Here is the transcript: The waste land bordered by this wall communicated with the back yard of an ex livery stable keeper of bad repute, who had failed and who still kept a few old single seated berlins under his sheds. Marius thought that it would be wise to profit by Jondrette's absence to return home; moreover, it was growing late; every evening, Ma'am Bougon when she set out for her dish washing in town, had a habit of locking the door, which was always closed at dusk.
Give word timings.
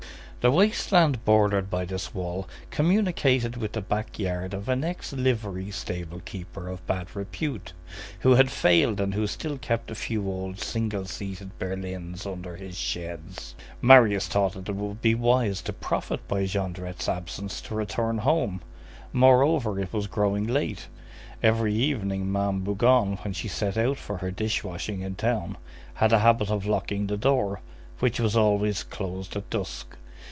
The 0.43 0.49
waste 0.49 0.91
land 0.91 1.23
bordered 1.23 1.69
by 1.69 1.85
this 1.85 2.15
wall 2.15 2.49
communicated 2.71 3.57
with 3.57 3.73
the 3.73 3.81
back 3.83 4.17
yard 4.17 4.55
of 4.55 4.67
an 4.69 4.83
ex 4.83 5.13
livery 5.13 5.69
stable 5.69 6.19
keeper 6.19 6.67
of 6.67 6.83
bad 6.87 7.15
repute, 7.15 7.73
who 8.21 8.31
had 8.31 8.49
failed 8.49 8.99
and 8.99 9.13
who 9.13 9.27
still 9.27 9.59
kept 9.59 9.91
a 9.91 9.93
few 9.93 10.27
old 10.27 10.59
single 10.59 11.05
seated 11.05 11.51
berlins 11.59 12.25
under 12.25 12.55
his 12.55 12.75
sheds. 12.75 13.53
Marius 13.83 14.27
thought 14.27 14.53
that 14.53 14.67
it 14.69 14.73
would 14.75 14.99
be 14.99 15.13
wise 15.13 15.61
to 15.61 15.73
profit 15.73 16.27
by 16.27 16.45
Jondrette's 16.47 17.07
absence 17.07 17.61
to 17.61 17.75
return 17.75 18.17
home; 18.17 18.61
moreover, 19.13 19.79
it 19.79 19.93
was 19.93 20.07
growing 20.07 20.47
late; 20.47 20.87
every 21.43 21.75
evening, 21.75 22.31
Ma'am 22.31 22.61
Bougon 22.63 23.17
when 23.21 23.33
she 23.33 23.47
set 23.47 23.77
out 23.77 23.99
for 23.99 24.17
her 24.17 24.31
dish 24.31 24.63
washing 24.63 25.01
in 25.01 25.13
town, 25.13 25.55
had 25.93 26.11
a 26.11 26.17
habit 26.17 26.49
of 26.49 26.65
locking 26.65 27.05
the 27.05 27.15
door, 27.15 27.61
which 27.99 28.19
was 28.19 28.35
always 28.35 28.81
closed 28.81 29.35
at 29.35 29.47
dusk. 29.51 29.97